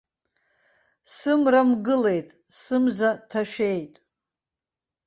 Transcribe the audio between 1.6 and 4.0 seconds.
мгылеит, сымза ҭашәеит.